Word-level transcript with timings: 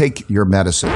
take 0.00 0.24
your 0.30 0.46
medicine. 0.46 0.88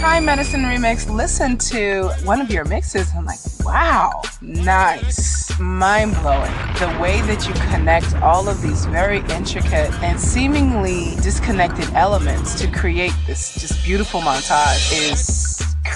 Hi, 0.00 0.20
Medicine 0.20 0.62
Remix. 0.62 1.14
Listen 1.14 1.58
to 1.58 2.08
one 2.24 2.40
of 2.40 2.50
your 2.50 2.64
mixes. 2.64 3.10
I'm 3.14 3.26
like, 3.26 3.38
wow, 3.62 4.22
nice, 4.40 5.52
mind 5.60 6.14
blowing. 6.22 6.50
The 6.78 6.98
way 6.98 7.20
that 7.22 7.46
you 7.46 7.52
connect 7.76 8.14
all 8.22 8.48
of 8.48 8.62
these 8.62 8.86
very 8.86 9.18
intricate 9.28 9.92
and 10.02 10.18
seemingly 10.18 11.14
disconnected 11.16 11.90
elements 11.92 12.58
to 12.62 12.66
create 12.70 13.12
this 13.26 13.52
just 13.60 13.84
beautiful 13.84 14.22
montage 14.22 15.10
is 15.10 15.45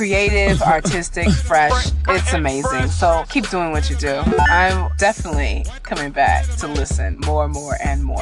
creative, 0.00 0.62
artistic, 0.76 1.28
fresh. 1.28 1.90
It's 2.08 2.32
amazing. 2.32 2.88
So 2.88 3.22
keep 3.28 3.50
doing 3.50 3.70
what 3.70 3.90
you 3.90 3.96
do. 3.96 4.22
I'm 4.48 4.88
definitely 4.96 5.66
coming 5.82 6.10
back 6.10 6.46
to 6.56 6.68
listen 6.68 7.18
more 7.26 7.44
and 7.44 7.52
more 7.52 7.76
and 7.84 8.02
more. 8.02 8.16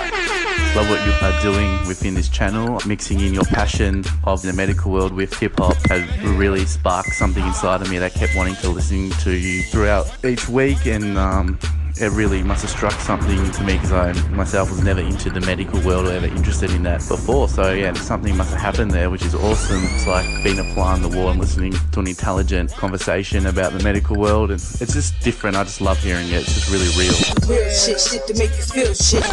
Love 0.75 0.91
what 0.91 1.07
you 1.07 1.13
are 1.23 1.41
doing 1.41 1.71
within 1.87 2.15
this 2.15 2.29
channel. 2.29 2.81
Mixing 2.85 3.21
in 3.21 3.33
your 3.33 3.45
passion 3.45 4.03
of 4.25 4.43
the 4.43 4.53
medical 4.53 4.91
world 4.91 5.13
with 5.13 5.33
hip 5.39 5.57
hop 5.57 5.77
has 5.87 6.03
really 6.37 6.67
sparked 6.67 7.13
something 7.13 7.47
inside 7.47 7.81
of 7.81 7.89
me 7.89 7.99
that 7.99 8.13
kept 8.13 8.35
wanting 8.35 8.57
to 8.57 8.71
listen 8.71 9.11
to 9.23 9.31
you 9.31 9.63
throughout 9.63 10.13
each 10.25 10.49
week 10.49 10.85
and 10.85 11.17
um, 11.17 11.61
it 12.01 12.11
really 12.13 12.43
must 12.43 12.63
have 12.63 12.71
struck 12.71 12.93
something 13.01 13.51
to 13.51 13.65
me 13.65 13.75
because 13.75 13.93
I 13.93 14.13
myself 14.31 14.71
was 14.71 14.83
never 14.83 15.01
into 15.01 15.31
the 15.31 15.41
medical 15.41 15.81
world 15.81 16.07
or 16.07 16.13
ever 16.13 16.27
interested 16.27 16.71
in 16.71 16.83
that 16.85 16.99
before. 17.09 17.49
So 17.49 17.73
yeah, 17.73 17.93
something 17.95 18.37
must 18.37 18.51
have 18.51 18.61
happened 18.61 18.91
there, 18.91 19.11
which 19.11 19.25
is 19.25 19.35
awesome. 19.35 19.83
It's 19.83 20.07
like 20.07 20.27
being 20.45 20.59
a 20.59 20.75
fly 20.75 20.93
on 20.93 21.03
the 21.03 21.09
wall 21.09 21.31
and 21.31 21.41
listening 21.41 21.73
to 21.93 22.01
an 22.01 22.09
intelligent 22.09 22.73
conversation 22.73 23.47
about 23.47 23.73
the 23.73 23.83
medical 23.83 24.17
world, 24.17 24.51
and 24.51 24.61
it's 24.61 24.95
just 24.95 25.19
different. 25.21 25.57
I 25.57 25.65
just 25.65 25.81
love 25.81 25.99
hearing 25.99 26.29
it. 26.29 26.43
It's 26.43 26.55
just 26.55 26.71
really 26.71 26.89
real. 26.97 27.15
Real 27.49 27.71
shit, 27.71 28.01
shit 28.01 28.27
to 28.27 28.35
make 28.35 28.51
you 28.57 28.63
feel 28.63 28.95
shit. 28.95 29.25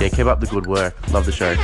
Yeah, 0.00 0.08
keep 0.08 0.26
up 0.26 0.40
the 0.40 0.46
good 0.46 0.66
work. 0.66 0.94
Love 1.12 1.26
the 1.26 1.32
show. 1.32 1.54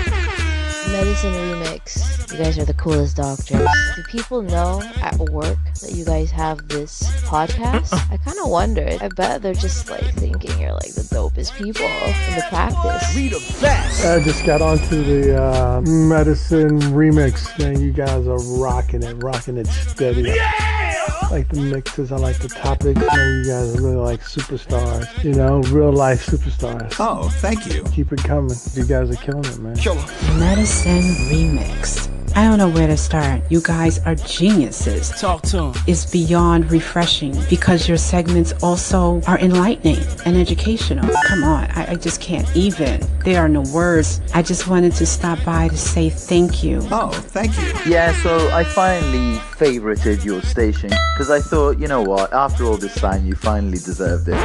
Medicine 0.91 1.33
Remix. 1.33 2.33
You 2.33 2.39
guys 2.39 2.59
are 2.59 2.65
the 2.65 2.75
coolest 2.75 3.17
doctors. 3.17 3.67
Do 3.97 4.03
people 4.11 4.43
know 4.43 4.83
at 5.01 5.17
work 5.19 5.59
that 5.81 5.93
you 5.93 6.05
guys 6.05 6.31
have 6.31 6.69
this 6.69 7.03
podcast? 7.23 7.93
I 8.11 8.17
kind 8.17 8.39
of 8.43 8.51
wonder. 8.51 8.97
I 9.01 9.09
bet 9.09 9.43
they're 9.43 9.55
just 9.55 9.91
like 9.91 10.15
thinking 10.15 10.59
you're 10.59 10.73
like 10.73 10.95
the 10.95 11.03
dopest 11.03 11.57
people 11.57 11.87
in 11.87 12.37
the 12.37 12.45
practice. 12.49 13.15
We 13.15 13.29
the 13.29 13.57
best. 13.61 14.05
I 14.05 14.23
just 14.23 14.45
got 14.45 14.63
onto 14.63 15.03
the 15.03 15.43
uh, 15.43 15.81
medicine 15.83 16.81
remix. 16.81 17.59
Man, 17.59 17.81
you 17.81 17.93
guys 17.93 18.27
are 18.27 18.43
rocking 18.59 19.03
it, 19.03 19.23
rocking 19.23 19.59
it 19.59 19.67
steady. 19.67 20.23
Yeah! 20.23 20.82
I 21.09 21.29
like 21.31 21.49
the 21.49 21.61
mixes. 21.61 22.13
I 22.13 22.17
like 22.17 22.39
the 22.39 22.49
topics. 22.49 23.01
Man, 23.01 23.39
you 23.39 23.51
guys 23.51 23.75
are 23.75 23.83
really 23.83 23.97
like 23.97 24.21
superstars. 24.21 25.25
You 25.25 25.35
know, 25.35 25.61
real 25.63 25.93
life 25.93 26.27
superstars. 26.27 26.95
Oh, 26.99 27.29
thank 27.41 27.73
you. 27.73 27.85
Keep 27.85 28.13
it 28.13 28.23
coming. 28.25 28.57
You 28.75 28.85
guys 28.85 29.11
are 29.11 29.17
killing 29.17 29.45
it, 29.45 29.59
man. 29.59 29.77
Killer. 29.77 30.05
Medicine 30.39 31.03
Remix. 31.31 32.12
I 32.35 32.45
don't 32.45 32.59
know 32.59 32.69
where 32.69 32.87
to 32.87 32.97
start. 32.97 33.43
You 33.51 33.61
guys 33.61 33.99
are 34.07 34.15
geniuses. 34.15 35.11
Talk 35.21 35.43
to 35.43 35.65
him. 35.65 35.75
It's 35.87 36.11
beyond 36.11 36.71
refreshing 36.71 37.37
because 37.51 37.87
your 37.89 37.99
segments 37.99 38.55
also 38.63 39.21
are 39.27 39.39
enlightening 39.39 39.99
and 40.25 40.37
educational. 40.37 41.09
Come 41.27 41.45
on, 41.45 41.65
I, 41.73 41.93
I 41.93 41.95
just 41.95 42.21
can't 42.21 42.49
even. 42.57 43.07
There 43.25 43.41
are 43.43 43.49
no 43.49 43.63
words. 43.75 44.21
I 44.35 44.43
just 44.43 44.67
wanted 44.67 44.93
to 44.95 45.07
stop 45.07 45.45
by 45.45 45.69
to 45.69 45.77
say 45.77 46.09
thank 46.09 46.65
you. 46.65 46.81
Oh, 46.91 47.11
thank 47.11 47.57
you. 47.59 47.93
Yeah, 47.93 48.15
so 48.23 48.49
I 48.51 48.65
finally 48.65 49.39
favorited 49.57 50.25
your 50.25 50.41
station 50.43 50.91
because 51.15 51.31
I 51.31 51.41
thought, 51.41 51.79
you 51.79 51.87
know 51.87 52.03
what, 52.03 52.33
after 52.33 52.65
all 52.65 52.77
this 52.79 52.95
time, 52.95 53.27
you 53.27 53.35
finally 53.35 53.79
deserved 53.79 54.29
it. 54.29 54.37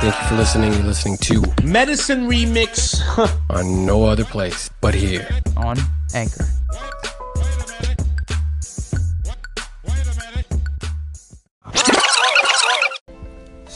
Thank 0.00 0.14
you 0.14 0.28
for 0.28 0.34
listening. 0.36 0.72
You're 0.74 0.82
listening 0.82 1.16
to 1.18 1.42
Medicine 1.64 2.28
Remix. 2.28 3.00
on 3.50 3.86
no 3.86 4.04
other 4.04 4.24
place 4.24 4.70
but 4.80 4.94
here. 4.94 5.26
on 5.56 5.76
Anchor. 6.14 6.44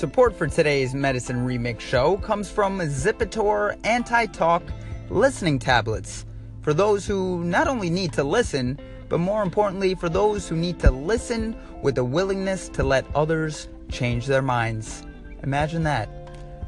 Support 0.02 0.36
for 0.36 0.48
today's 0.48 0.96
Medicine 0.96 1.46
Remix 1.46 1.78
show 1.78 2.16
comes 2.16 2.50
from 2.50 2.80
Zipitor 2.80 3.78
Anti 3.84 4.26
Talk 4.26 4.64
listening 5.10 5.60
tablets 5.60 6.26
for 6.60 6.74
those 6.74 7.06
who 7.06 7.44
not 7.44 7.68
only 7.68 7.88
need 7.88 8.12
to 8.14 8.24
listen, 8.24 8.80
but 9.08 9.20
more 9.20 9.44
importantly, 9.44 9.94
for 9.94 10.08
those 10.08 10.48
who 10.48 10.56
need 10.56 10.80
to 10.80 10.91
listen 10.91 11.56
with 11.82 11.98
a 11.98 12.04
willingness 12.04 12.68
to 12.70 12.82
let 12.82 13.06
others 13.14 13.68
change 13.92 14.26
their 14.26 14.42
minds. 14.42 15.04
Imagine 15.44 15.84
that. 15.84 16.08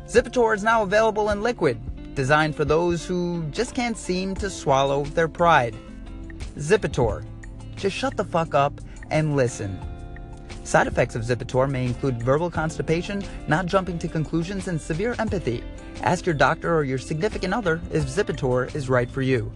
Zipitor 0.07 0.55
is 0.55 0.63
now 0.63 0.85
available 0.85 1.31
in 1.31 1.43
liquid, 1.43 1.77
designed 2.15 2.55
for 2.55 2.65
those 2.65 3.05
who 3.05 3.43
just 3.51 3.75
can't 3.75 3.99
seem 3.99 4.37
to 4.37 4.49
swallow 4.49 5.03
their 5.07 5.27
pride. 5.27 5.75
Zipitor. 6.57 7.25
Just 7.75 7.97
shut 7.97 8.17
the 8.17 8.25
fuck 8.25 8.55
up 8.55 8.81
and 9.11 9.35
listen. 9.35 9.77
Side 10.65 10.87
effects 10.87 11.15
of 11.15 11.23
Zipitor 11.23 11.71
may 11.71 11.85
include 11.85 12.23
verbal 12.23 12.51
constipation, 12.51 13.23
not 13.47 13.67
jumping 13.67 13.99
to 13.99 14.09
conclusions, 14.09 14.67
and 14.67 14.81
severe 14.81 15.15
empathy. 15.19 15.63
Ask 16.03 16.27
your 16.27 16.35
doctor 16.35 16.75
or 16.75 16.85
your 16.85 16.99
significant 16.99 17.55
other 17.55 17.81
if 17.93 18.05
Zipitor 18.07 18.75
is 18.75 18.89
right 18.89 19.09
for 19.09 19.23
you. 19.23 19.53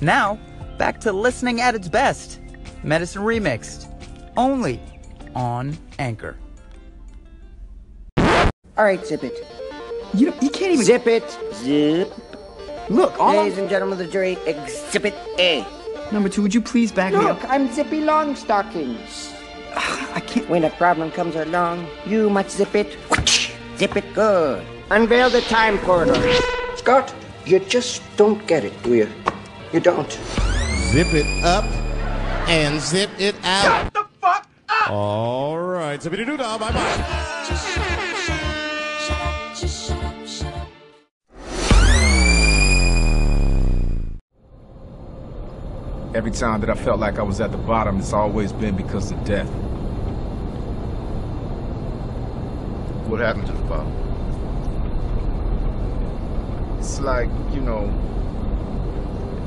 Now, 0.00 0.38
back 0.78 1.00
to 1.00 1.12
listening 1.12 1.60
at 1.60 1.74
its 1.74 1.88
best. 1.88 2.40
Medicine 2.84 3.22
Remixed. 3.22 3.88
Only 4.36 4.80
on 5.34 5.76
Anchor. 5.98 6.36
All 8.18 8.84
right, 8.84 9.04
zip 9.06 9.24
it. 9.24 9.46
You, 10.14 10.34
you 10.40 10.50
can't 10.50 10.72
even. 10.72 10.84
Zip 10.84 11.06
it. 11.06 11.38
Zip. 11.54 12.12
Look, 12.90 13.18
all 13.18 13.36
Ladies 13.36 13.58
and 13.58 13.70
gentlemen 13.70 13.98
of 14.00 14.06
the 14.06 14.12
jury, 14.12 14.36
exhibit 14.46 15.14
A. 15.38 15.64
Number 16.10 16.28
two, 16.28 16.42
would 16.42 16.52
you 16.52 16.60
please 16.60 16.92
back 16.92 17.12
me 17.12 17.18
up? 17.20 17.40
Look. 17.40 17.50
I'm 17.50 17.72
Zippy 17.72 18.00
Longstockings. 18.00 19.41
I 20.14 20.20
can't. 20.20 20.48
When 20.48 20.64
a 20.64 20.70
problem 20.70 21.10
comes 21.10 21.36
along, 21.36 21.86
you 22.06 22.30
must 22.30 22.56
zip 22.56 22.74
it. 22.74 22.96
Zip 23.78 23.96
it 23.96 24.14
good. 24.14 24.64
Unveil 24.90 25.30
the 25.30 25.40
time 25.42 25.78
corridor. 25.78 26.14
Scott, 26.76 27.12
you 27.46 27.58
just 27.58 28.02
don't 28.16 28.46
get 28.46 28.64
it, 28.64 28.74
do 28.82 28.94
you? 28.94 29.08
You 29.72 29.80
don't. 29.80 30.12
Zip 30.92 31.08
it 31.14 31.26
up 31.42 31.64
and 32.48 32.80
zip 32.80 33.10
it 33.18 33.34
out. 33.42 33.64
Shut 33.64 33.94
the 33.94 34.04
fuck 34.20 34.46
up! 34.68 34.90
All 34.90 35.58
right. 35.58 35.98
Zippity 36.00 36.26
doo 36.26 36.36
dah. 36.36 36.58
Bye 36.58 36.72
bye. 36.72 37.68
Every 46.14 46.30
time 46.30 46.60
that 46.60 46.68
I 46.68 46.74
felt 46.74 47.00
like 47.00 47.18
I 47.18 47.22
was 47.22 47.40
at 47.40 47.52
the 47.52 47.58
bottom, 47.58 47.98
it's 47.98 48.12
always 48.12 48.52
been 48.52 48.76
because 48.76 49.10
of 49.10 49.24
death. 49.24 49.48
What 53.08 53.20
happened 53.20 53.46
to 53.46 53.52
the 53.52 53.62
bottom? 53.62 53.92
It's 56.78 57.00
like, 57.00 57.30
you 57.54 57.62
know, 57.62 57.88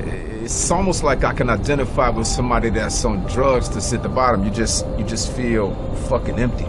it's 0.00 0.70
almost 0.72 1.04
like 1.04 1.22
I 1.22 1.34
can 1.34 1.50
identify 1.50 2.08
with 2.08 2.26
somebody 2.26 2.70
that's 2.70 3.04
on 3.04 3.24
drugs 3.26 3.68
to 3.68 3.80
sit 3.80 4.02
the 4.02 4.08
bottom. 4.08 4.44
You 4.44 4.50
just 4.50 4.84
you 4.98 5.04
just 5.04 5.32
feel 5.32 5.72
fucking 6.08 6.38
empty. 6.38 6.66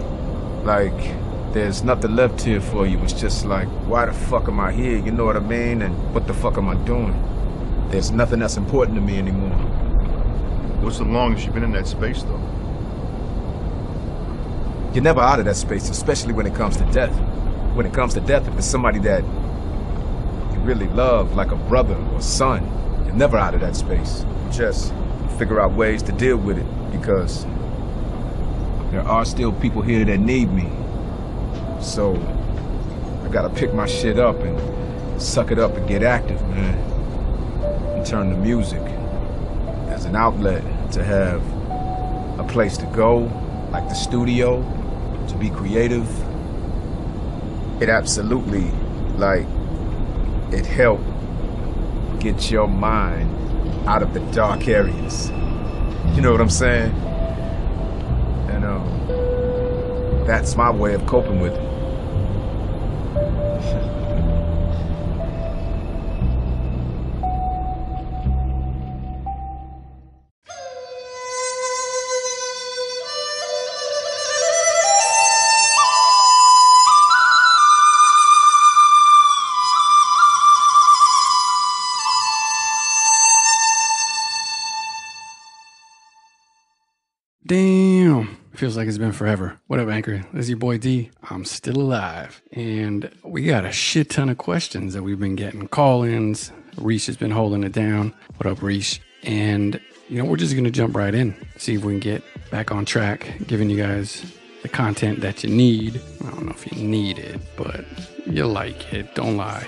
Like 0.64 0.94
there's 1.54 1.84
nothing 1.84 2.16
left 2.16 2.42
here 2.42 2.62
for 2.62 2.86
you. 2.86 3.00
It's 3.00 3.14
just 3.14 3.46
like, 3.46 3.68
why 3.88 4.06
the 4.06 4.14
fuck 4.14 4.48
am 4.48 4.60
I 4.60 4.72
here? 4.72 4.98
You 4.98 5.12
know 5.12 5.26
what 5.26 5.38
I 5.38 5.40
mean? 5.40 5.82
And 5.82 6.14
what 6.14 6.28
the 6.28 6.36
fuck 6.36 6.58
am 6.58 6.70
I 6.70 6.76
doing? 6.86 7.16
There's 7.90 8.12
nothing 8.12 8.40
that's 8.42 8.58
important 8.58 8.96
to 8.98 9.02
me 9.02 9.18
anymore. 9.18 9.87
What's 10.88 11.00
the 11.00 11.04
longest 11.04 11.44
you've 11.44 11.54
been 11.54 11.66
in 11.66 11.74
that 11.74 11.86
space, 11.86 12.24
though? 12.24 12.40
You're 14.94 15.04
never 15.04 15.20
out 15.20 15.38
of 15.38 15.44
that 15.44 15.58
space, 15.58 15.90
especially 15.90 16.32
when 16.32 16.48
it 16.48 16.56
comes 16.56 16.78
to 16.78 16.86
death. 16.94 17.12
When 17.76 17.86
it 17.86 17.94
comes 17.94 18.14
to 18.14 18.22
death, 18.22 18.48
if 18.48 18.58
it's 18.58 18.68
somebody 18.68 19.00
that 19.00 19.22
you 19.22 20.60
really 20.62 20.88
love, 20.88 21.36
like 21.36 21.52
a 21.52 21.58
brother 21.58 21.98
or 22.14 22.22
son, 22.22 22.64
you're 23.06 23.14
never 23.16 23.38
out 23.38 23.54
of 23.54 23.60
that 23.60 23.76
space. 23.76 24.24
You 24.46 24.50
just 24.54 24.94
figure 25.38 25.60
out 25.60 25.74
ways 25.74 26.02
to 26.04 26.14
deal 26.14 26.38
with 26.38 26.58
it 26.58 26.92
because 26.94 27.44
there 28.92 29.04
are 29.06 29.26
still 29.26 29.52
people 29.52 29.82
here 29.82 30.06
that 30.06 30.20
need 30.20 30.54
me. 30.54 30.72
So 31.82 32.16
I 33.26 33.28
gotta 33.28 33.50
pick 33.50 33.74
my 33.74 33.88
shit 33.88 34.18
up 34.18 34.40
and 34.40 35.22
suck 35.22 35.52
it 35.52 35.60
up 35.60 35.76
and 35.76 35.86
get 35.86 36.02
active, 36.02 36.42
man. 36.48 36.76
And 37.98 38.06
turn 38.06 38.30
to 38.30 38.38
music 38.38 38.82
as 39.90 40.06
an 40.06 40.16
outlet 40.16 40.64
to 40.98 41.04
have 41.04 41.42
a 42.40 42.44
place 42.44 42.76
to 42.78 42.86
go, 42.88 43.32
like 43.72 43.88
the 43.88 43.94
studio, 43.94 44.62
to 45.28 45.36
be 45.36 45.50
creative. 45.50 46.08
It 47.80 47.90
absolutely, 47.90 48.72
like, 49.16 49.46
it 50.52 50.66
helped 50.66 51.06
get 52.20 52.50
your 52.50 52.68
mind 52.68 53.30
out 53.88 54.02
of 54.02 54.14
the 54.14 54.22
dark 54.32 54.68
areas. 54.68 55.30
You 56.16 56.22
know 56.22 56.32
what 56.32 56.42
I'm 56.42 56.50
saying? 56.50 56.92
And 58.50 58.66
um, 58.66 60.26
that's 60.26 60.56
my 60.56 60.72
way 60.72 60.96
of 60.96 61.06
coping 61.06 61.40
with 61.40 61.54
it. 61.54 61.77
Feels 87.48 88.76
like 88.76 88.90
it's 88.90 88.98
been 88.98 89.14
forever. 89.14 89.58
What 89.68 89.80
up, 89.80 89.88
Anchor? 89.88 90.18
This 90.34 90.46
is 90.46 90.50
your 90.50 90.58
boy 90.58 90.80
D. 90.80 91.12
I'm 91.30 91.46
still 91.46 91.78
alive. 91.78 92.42
And 92.52 93.10
we 93.24 93.44
got 93.44 93.64
a 93.64 93.72
shit 93.72 94.10
ton 94.10 94.28
of 94.28 94.38
questions 94.38 94.94
that 94.94 95.04
we've 95.04 95.20
been 95.20 95.38
getting. 95.38 95.66
Call 95.70 96.04
ins. 96.04 96.52
Reese 96.76 97.06
has 97.06 97.16
been 97.16 97.32
holding 97.32 97.64
it 97.64 97.72
down. 97.72 98.14
What 98.36 98.52
up, 98.52 98.62
Reese? 98.62 99.00
And, 99.24 99.80
you 100.10 100.22
know, 100.22 100.26
we're 100.30 100.36
just 100.36 100.56
going 100.56 100.66
to 100.66 100.72
jump 100.72 100.94
right 100.94 101.16
in, 101.16 101.36
see 101.56 101.76
if 101.76 101.86
we 101.86 101.94
can 101.94 102.02
get 102.02 102.24
back 102.52 102.74
on 102.74 102.84
track, 102.84 103.32
giving 103.48 103.70
you 103.70 103.78
guys 103.78 104.26
the 104.62 104.68
content 104.68 105.22
that 105.22 105.42
you 105.42 105.50
need. 105.50 106.02
I 106.26 106.32
don't 106.32 106.48
know 106.48 106.52
if 106.52 106.70
you 106.70 106.84
need 106.84 107.18
it, 107.18 107.40
but 107.56 107.86
you 108.26 108.46
like 108.46 108.94
it. 108.94 109.16
Don't 109.16 109.38
lie. 109.38 109.66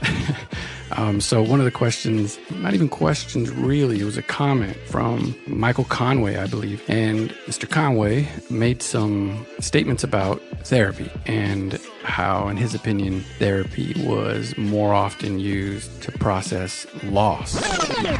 Um, 0.92 1.20
so 1.20 1.42
one 1.42 1.58
of 1.60 1.64
the 1.64 1.70
questions, 1.70 2.38
not 2.50 2.74
even 2.74 2.88
questions 2.88 3.50
really, 3.50 4.00
it 4.00 4.04
was 4.04 4.18
a 4.18 4.22
comment 4.22 4.76
from 4.86 5.34
Michael 5.46 5.84
Conway, 5.84 6.36
I 6.36 6.46
believe. 6.46 6.82
And 6.88 7.30
Mr. 7.46 7.68
Conway 7.68 8.28
made 8.50 8.82
some 8.82 9.46
statements 9.60 10.02
about 10.04 10.42
therapy 10.62 11.10
and 11.26 11.80
how, 12.02 12.48
in 12.48 12.56
his 12.56 12.74
opinion, 12.74 13.20
therapy 13.38 13.94
was 14.06 14.56
more 14.56 14.94
often 14.94 15.38
used 15.38 16.02
to 16.02 16.12
process 16.12 16.86
loss. 17.04 17.54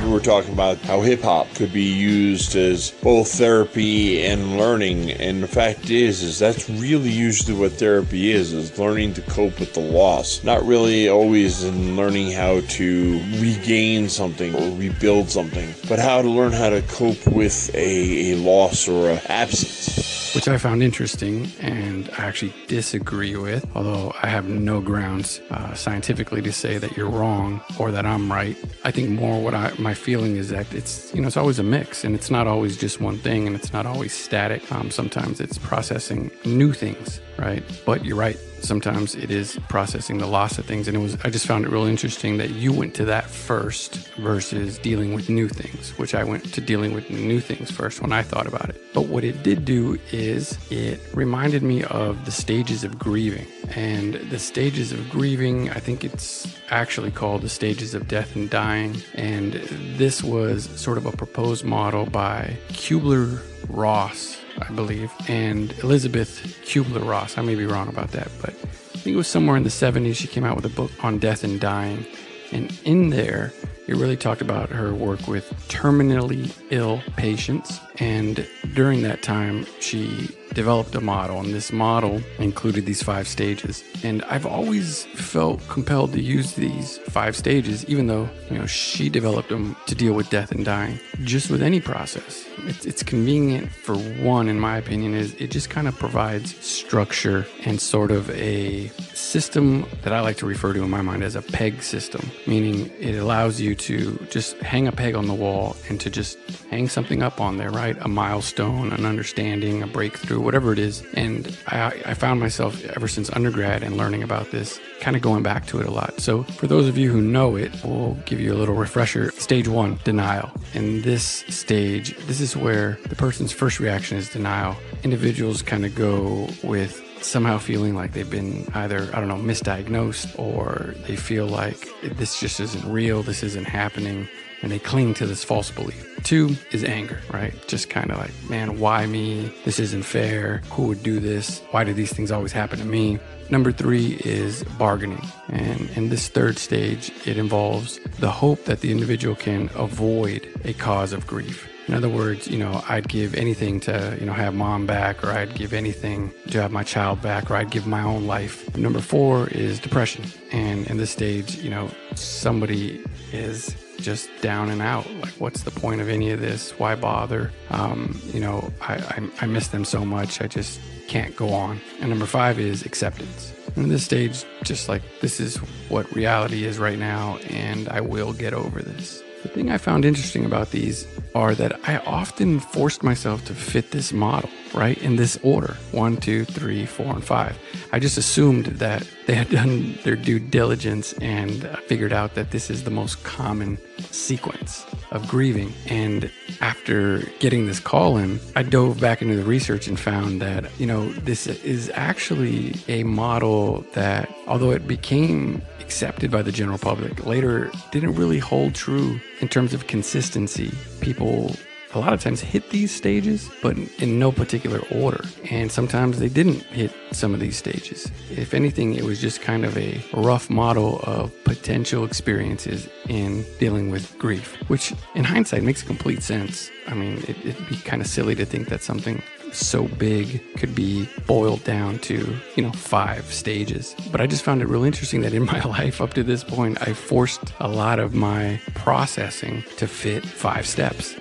We 0.03 0.11
were 0.11 0.21
talking 0.21 0.53
about 0.53 0.79
how 0.79 1.01
hip 1.01 1.23
hop 1.23 1.53
could 1.55 1.73
be 1.73 1.83
used 1.83 2.55
as 2.57 2.91
both 3.03 3.33
therapy 3.33 4.25
and 4.25 4.59
learning, 4.59 5.13
and 5.13 5.43
the 5.43 5.49
fact 5.49 5.91
is, 5.91 6.23
is 6.23 6.39
that's 6.39 6.69
really 6.69 7.11
usually 7.11 7.59
what 7.59 7.73
therapy 7.73 8.31
is: 8.31 8.53
is 8.53 8.79
learning 8.79 9.15
to 9.15 9.23
cope 9.23 9.59
with 9.59 9.75
the 9.75 9.81
loss. 9.81 10.45
Not 10.45 10.63
really 10.65 11.09
always 11.09 11.65
in 11.65 11.97
learning 11.97 12.33
how 12.33 12.61
to 12.61 13.21
regain 13.39 14.09
something 14.09 14.55
or 14.55 14.77
rebuild 14.77 15.31
something, 15.31 15.75
but 15.89 15.99
how 15.99 16.23
to 16.23 16.29
learn 16.29 16.53
how 16.53 16.71
to 16.71 16.83
cope 16.83 17.27
with 17.27 17.75
a, 17.75 18.33
a 18.33 18.37
loss 18.37 18.89
or 18.89 19.11
an 19.11 19.21
absence. 19.27 20.00
Which 20.35 20.47
I 20.47 20.59
found 20.59 20.83
interesting 20.83 21.49
and 21.61 22.09
I 22.17 22.25
actually 22.25 22.55
disagree 22.69 23.37
with, 23.37 23.67
although 23.75 24.15
I 24.23 24.29
have 24.29 24.49
no 24.49 24.81
grounds 24.81 25.41
uh, 25.51 25.75
scientifically 25.75 26.41
to 26.43 26.53
say 26.53 26.79
that 26.79 26.97
you're 26.97 27.11
wrong 27.11 27.61
or 27.79 27.91
that 27.91 28.07
I'm 28.07 28.31
right. 28.31 28.57
I 28.85 28.93
think 28.93 29.11
more 29.11 29.43
what 29.43 29.55
I 29.55 29.73
my 29.79 29.93
feeling 29.95 30.37
is 30.37 30.51
that 30.51 30.73
it's 30.73 31.13
you 31.15 31.21
know 31.21 31.27
it's 31.27 31.37
always 31.37 31.59
a 31.59 31.65
mix 31.65 32.05
and 32.05 32.15
it's 32.15 32.31
not 32.31 32.47
always 32.47 32.77
just 32.77 33.01
one 33.01 33.19
thing 33.19 33.47
and 33.47 33.57
it's 33.57 33.73
not 33.73 33.87
always 33.87 34.13
static. 34.13 34.71
Um, 34.71 34.91
sometimes 34.91 35.41
it's 35.41 35.59
processing 35.59 36.31
new 36.45 36.73
things, 36.73 37.21
right? 37.37 37.65
But 37.85 38.05
you're 38.05 38.17
right 38.17 38.39
sometimes 38.63 39.15
it 39.15 39.31
is 39.31 39.59
processing 39.69 40.19
the 40.19 40.27
loss 40.27 40.59
of 40.59 40.65
things. 40.65 40.89
And 40.89 40.97
it 40.97 41.01
was 41.01 41.17
i 41.25 41.31
just 41.31 41.47
found 41.47 41.65
it 41.65 41.71
real 41.71 41.85
interesting 41.85 42.39
that 42.39 42.51
you 42.51 42.73
went 42.73 42.95
to 42.95 43.05
that 43.07 43.29
first 43.29 43.97
versus 44.17 44.79
dealing 44.79 45.15
with 45.15 45.29
new 45.29 45.49
things 45.49 45.97
which 45.99 46.15
i 46.15 46.25
went 46.25 46.53
to 46.53 46.61
dealing 46.61 46.95
with 46.95 47.11
new 47.11 47.41
things 47.41 47.71
first 47.71 48.01
when 48.01 48.13
i 48.13 48.23
thought 48.23 48.47
about 48.47 48.69
it. 48.69 48.81
But 48.95 49.07
what 49.07 49.25
it 49.25 49.43
did 49.43 49.65
do 49.65 49.99
is 50.11 50.59
it 50.71 51.01
reminded 51.15 51.63
me 51.63 51.85
of 51.85 52.25
the 52.25 52.33
stages 52.33 52.85
of 52.85 52.99
grieving. 52.99 53.47
And 53.75 54.15
the 54.15 54.39
stages 54.39 54.93
of 54.93 55.09
grieving 55.11 55.71
i 55.71 55.81
think 55.81 56.05
it's 56.05 56.57
actually 56.71 57.11
called 57.11 57.43
the 57.43 57.49
stages 57.49 57.95
of 57.95 58.09
death 58.09 58.37
and 58.37 58.49
dying. 58.49 58.97
And 59.15 59.55
this 59.97 60.23
was 60.23 60.65
sort 60.81 60.99
of 60.99 61.07
a 61.07 61.13
proposed 61.13 61.65
model 61.65 62.07
by 62.07 62.57
kubler 62.69 63.41
ross 63.71 64.41
I 64.61 64.73
believe, 64.73 65.13
and 65.29 65.73
Elisabeth 65.83 66.63
Kubler 66.65 67.07
Ross. 67.07 67.39
I 67.39 67.43
may 67.43 67.55
be 67.55 67.67
wrong 67.67 67.89
about 67.89 68.13
that, 68.13 68.31
but 68.41 68.51
I 68.51 68.99
think 68.99 69.15
it 69.15 69.17
was 69.17 69.29
somewhere 69.29 69.57
in 69.57 69.63
the 69.63 69.71
70s. 69.71 70.17
She 70.17 70.29
came 70.29 70.45
out 70.45 70.57
with 70.57 70.67
a 70.67 70.71
book 70.71 70.91
on 71.03 71.19
death 71.19 71.45
and 71.45 71.61
dying. 71.61 72.07
And 72.53 72.79
in 72.85 73.11
there, 73.11 73.53
it 73.87 73.97
really 73.97 74.17
talked 74.17 74.43
about 74.43 74.71
her 74.71 74.93
work 74.93 75.27
with 75.27 75.53
terminally 75.69 76.53
ill 76.71 77.03
patients. 77.17 77.81
And 77.99 78.47
during 78.75 79.03
that 79.03 79.23
time, 79.23 79.67
she 79.81 80.29
developed 80.55 80.95
a 80.95 81.01
model, 81.01 81.41
and 81.41 81.55
this 81.55 81.73
model 81.73 82.21
included 82.39 82.87
these 82.87 83.03
five 83.03 83.27
stages. 83.29 83.85
And 84.03 84.23
I've 84.25 84.47
always 84.47 85.05
felt 85.05 85.67
compelled 85.69 86.13
to 86.13 86.21
use 86.21 86.55
these 86.55 86.99
five 87.09 87.37
stages, 87.37 87.85
even 87.87 88.07
though, 88.07 88.29
you 88.51 88.59
know, 88.59 88.67
she 88.67 89.09
developed 89.09 89.49
them 89.49 89.77
to 89.87 89.95
deal 89.95 90.13
with 90.13 90.31
death 90.31 90.53
and 90.53 90.65
dying, 90.65 90.99
just 91.25 91.51
with 91.51 91.63
any 91.63 91.81
process. 91.81 92.47
It's, 92.67 92.87
it's 92.87 93.03
convenient 93.03 93.71
for 93.71 93.97
one, 93.97 94.49
in 94.49 94.59
my 94.61 94.77
opinion, 94.77 95.15
is 95.15 95.35
it 95.35 95.51
just 95.51 95.71
kind 95.71 95.89
of 95.89 95.99
provides 95.99 96.57
structure 96.65 97.47
and 97.65 97.81
sort 97.81 98.11
of 98.11 98.31
a 98.31 98.91
system 99.21 99.87
that 100.03 100.13
I 100.13 100.21
like 100.21 100.39
to 100.39 100.47
refer 100.47 100.73
to 100.73 100.83
in 100.83 100.91
my 100.91 101.03
mind 101.03 101.23
as 101.23 101.37
a 101.37 101.43
peg 101.43 101.83
system, 101.83 102.31
meaning 102.47 102.91
it 102.99 103.17
allows 103.17 103.61
you 103.61 103.75
to 103.75 104.27
just 104.31 104.57
hang 104.59 104.89
a 104.89 104.93
peg 104.93 105.15
on 105.15 105.27
the 105.27 105.35
wall 105.35 105.77
and 105.89 106.01
to 106.01 106.11
just 106.11 106.39
hang 106.71 106.89
something 106.89 107.23
up 107.23 107.41
on 107.41 107.57
there, 107.57 107.71
right? 107.71 107.97
A 108.01 108.09
milestone, 108.09 108.93
an 108.93 109.05
understanding, 109.05 109.83
a 109.83 109.87
breakthrough, 109.87 110.41
whatever 110.41 110.73
it 110.73 110.79
is. 110.79 111.05
And 111.15 111.57
I, 111.67 112.03
I 112.07 112.15
found 112.15 112.41
myself 112.41 112.85
ever 112.97 113.09
since 113.09 113.31
undergrad 113.31 113.83
and 113.83 113.97
learning 113.97 114.23
about 114.23 114.51
this, 114.51 114.81
kind 115.01 115.17
of 115.17 115.23
going 115.23 115.43
back 115.43 115.67
to 115.67 115.81
it 115.81 115.87
a 115.87 115.91
lot. 115.91 116.21
So 116.21 116.43
for 116.43 116.67
those 116.67 116.89
of 116.89 116.97
you 116.97 117.11
who 117.11 117.21
know 117.21 117.57
it, 117.57 117.73
we'll 117.85 118.15
give 118.27 118.41
you 118.41 118.53
a 118.53 118.57
little 118.57 118.75
refresher. 118.75 119.31
Stage 119.33 119.69
one, 119.69 119.99
denial. 120.05 120.51
In 120.75 121.03
this 121.03 121.45
stage, 121.49 122.17
this 122.27 122.41
is 122.41 122.57
where 122.57 122.99
the 123.07 123.17
person's 123.17 123.53
first 123.53 123.81
reaction 123.81 124.17
is 124.17 124.29
denial. 124.29 124.77
Individuals 125.03 125.63
kind 125.63 125.85
of 125.85 125.95
go 125.95 126.49
with 126.63 127.05
somehow 127.23 127.59
feeling 127.59 127.95
like 127.95 128.13
they've 128.13 128.31
been 128.31 128.67
either, 128.75 129.09
I 129.15 129.21
don't 129.21 129.29
know, 129.29 129.37
misdiagnosed 129.37 130.39
or 130.39 130.95
they 131.07 131.17
feel 131.17 131.47
like 131.47 131.89
this 132.03 132.41
just 132.41 132.61
isn't 132.61 132.91
real, 132.91 133.23
this 133.23 133.43
isn't 133.43 133.67
happening, 133.67 134.29
and 134.63 134.71
they 134.71 134.79
cling 134.79 135.15
to 135.15 135.27
this 135.27 135.45
false 135.45 135.71
belief. 135.71 136.07
Two 136.23 136.57
is 136.71 136.85
anger, 136.85 137.21
right? 137.33 137.55
Just 137.67 137.89
kind 137.89 138.11
of 138.11 138.19
like, 138.19 138.33
man, 138.49 138.79
why 138.79 139.07
me? 139.07 139.53
This 139.65 139.79
isn't 139.79 140.03
fair. 140.03 140.59
Who 140.73 140.89
would 140.89 141.03
do 141.03 141.19
this? 141.19 141.61
Why 141.71 141.85
do 141.85 141.95
these 141.95 142.13
things 142.13 142.31
always 142.31 142.53
happen 142.53 142.79
to 142.79 142.85
me? 142.85 143.19
Number 143.49 143.73
three 143.73 144.21
is 144.25 144.63
bargaining. 144.79 145.27
And 145.49 145.91
in 145.97 146.09
this 146.09 146.29
third 146.29 146.59
stage, 146.59 147.11
it 147.27 147.37
involves 147.37 147.99
the 148.19 148.31
hope 148.31 148.65
that 148.67 148.81
the 148.81 148.93
individual 148.93 149.35
can 149.35 149.71
avoid 149.75 150.47
a 150.65 150.73
cause 150.75 151.13
of 151.13 151.27
grief. 151.27 151.69
In 151.91 151.97
other 151.97 152.09
words, 152.09 152.47
you 152.47 152.57
know, 152.57 152.85
I'd 152.89 153.09
give 153.09 153.35
anything 153.35 153.81
to, 153.81 154.17
you 154.21 154.25
know, 154.25 154.33
have 154.33 154.55
mom 154.55 154.87
back, 154.87 155.25
or 155.25 155.31
I'd 155.31 155.57
give 155.57 155.73
anything 155.73 156.33
to 156.53 156.63
have 156.63 156.71
my 156.71 156.85
child 156.85 157.21
back, 157.21 157.51
or 157.51 157.57
I'd 157.57 157.73
give 157.73 157.85
my 157.85 158.01
own 158.01 158.29
life. 158.29 158.77
Number 158.77 159.01
four 159.01 159.49
is 159.49 159.81
depression. 159.81 160.25
And 160.53 160.87
in 160.87 160.99
this 160.99 161.11
stage, 161.11 161.57
you 161.57 161.69
know, 161.69 161.91
somebody 162.15 163.05
is 163.33 163.75
just 163.99 164.31
down 164.41 164.71
and 164.71 164.81
out. 164.81 165.11
Like, 165.17 165.33
what's 165.41 165.65
the 165.65 165.73
point 165.73 166.01
of 166.01 166.09
any 166.09 166.31
of 166.31 166.39
this? 166.39 166.71
Why 166.79 166.95
bother? 166.95 167.51
Um, 167.71 168.21
you 168.27 168.39
know, 168.39 168.73
I, 168.81 168.95
I, 168.95 169.31
I 169.41 169.47
miss 169.47 169.67
them 169.67 169.85
so 169.85 170.05
much. 170.05 170.41
I 170.41 170.47
just 170.47 170.81
can't 171.09 171.35
go 171.35 171.49
on. 171.53 171.81
And 172.01 172.09
number 172.09 172.27
five 172.27 172.61
is 172.61 172.87
acceptance. 172.87 173.53
In 173.75 173.89
this 173.89 174.05
stage, 174.05 174.45
just 174.63 174.89
like 174.89 175.03
this 175.23 175.41
is 175.41 175.57
what 175.89 176.09
reality 176.13 176.67
is 176.67 176.79
right 176.79 177.01
now, 177.01 177.39
and 177.49 177.89
I 177.89 178.01
will 178.01 178.33
get 178.33 178.55
over 178.55 178.81
this. 178.81 179.25
The 179.43 179.49
thing 179.49 179.71
I 179.71 179.79
found 179.79 180.05
interesting 180.05 180.45
about 180.45 180.71
these 180.71 181.07
are 181.35 181.55
that 181.55 181.81
I 181.89 181.97
often 181.99 182.61
forced 182.61 183.03
myself 183.03 183.45
to 183.47 183.55
fit 183.55 183.91
this 183.91 184.13
model, 184.13 184.51
right? 184.75 184.99
In 184.99 185.17
this 185.17 185.39
order 185.43 185.77
one, 185.93 186.19
two, 186.19 186.45
three, 186.45 186.85
four, 186.85 187.07
and 187.07 187.25
five. 187.25 187.59
I 187.93 188.01
just 188.01 188.19
assumed 188.19 188.67
that 188.67 189.07
they 189.27 189.35
had 189.35 189.49
done 189.49 189.99
their 190.05 190.17
due 190.17 190.39
diligence 190.39 191.15
and 191.15 191.65
uh, 191.65 191.77
figured 191.77 192.13
out 192.13 192.35
that 192.35 192.51
this 192.51 192.69
is 192.69 192.85
the 192.85 192.91
most 192.91 193.23
common 193.25 193.79
sequence 194.11 194.85
of 195.11 195.27
grieving. 195.29 195.73
And 195.87 196.31
after 196.61 197.21
getting 197.39 197.67
this 197.67 197.81
call 197.81 198.17
in, 198.17 198.41
I 198.57 198.63
dove 198.63 199.01
back 199.01 199.23
into 199.23 199.37
the 199.37 199.45
research 199.45 199.89
and 199.89 199.99
found 199.99 200.41
that, 200.43 200.65
you 200.79 200.87
know, 200.87 201.11
this 201.13 201.47
is 201.47 201.91
actually 201.95 202.75
a 202.89 203.03
model 203.05 203.85
that, 203.95 204.33
although 204.47 204.71
it 204.71 204.87
became 204.87 205.63
accepted 205.81 206.31
by 206.31 206.43
the 206.43 206.53
general 206.53 206.79
public, 206.79 207.27
later 207.27 207.71
didn't 207.91 208.15
really 208.15 208.39
hold 208.39 208.75
true 208.75 209.21
in 209.41 209.49
terms 209.49 209.75
of 209.75 209.87
consistency. 209.89 210.73
People 211.01 211.57
a 211.93 211.99
lot 211.99 212.13
of 212.13 212.21
times 212.21 212.41
hit 212.41 212.71
these 212.71 212.95
stages, 212.95 213.51
but 213.63 213.77
in 213.99 214.19
no 214.19 214.31
particular 214.31 214.81
order. 214.91 215.25
And 215.51 215.71
sometimes 215.71 216.19
they 216.19 216.29
didn't 216.29 216.63
hit 216.65 216.93
some 217.13 217.35
of 217.35 217.41
these 217.41 217.57
stages. 217.57 218.11
If 218.31 218.55
anything, 218.55 218.95
it 218.95 219.05
was 219.05 219.21
just 219.21 219.41
kind 219.41 219.65
of 219.65 219.77
a 219.77 220.01
rough 220.15 220.49
model 220.51 221.01
of 221.05 221.33
potential 221.45 222.05
experiences 222.05 222.89
in 223.09 223.45
dealing 223.59 223.91
with 223.91 224.17
grief, 224.19 224.57
which 224.69 224.95
in 225.15 225.25
hindsight 225.25 225.63
makes 225.63 225.83
complete 225.83 226.23
sense. 226.23 226.71
I 226.87 226.95
mean, 226.95 227.19
it, 227.29 227.37
it'd 227.45 227.69
be 227.69 227.77
kind 227.77 228.01
of 228.01 228.09
silly 228.09 228.35
to 228.37 228.45
think 228.45 228.69
that 228.69 228.83
something 228.83 229.23
so 229.53 229.89
big 229.89 230.41
could 230.57 230.75
be 230.75 231.09
boiled 231.27 231.65
down 231.65 231.99
to, 231.99 232.37
you 232.55 232.63
know, 232.63 232.73
five 232.73 233.25
stages. 233.33 233.97
But 234.13 234.21
I 234.21 234.27
just 234.27 234.45
found 234.45 234.63
it 234.63 234.69
real 234.69 234.85
interesting 234.85 235.23
that 235.23 235.35
in 235.35 235.45
my 235.45 235.61
life 235.65 236.01
up 236.01 236.15
to 236.15 236.23
this 236.23 236.45
point, 236.45 236.81
I 236.83 236.93
forced 236.93 237.53
a 237.59 237.69
lot 237.69 237.99
of 237.99 238.15
my 238.15 238.61
processing 238.75 239.65
to 239.77 239.87
fit 239.87 240.25
five 240.25 240.67
steps. 240.67 241.17